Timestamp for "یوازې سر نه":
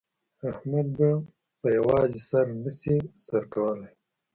1.77-2.71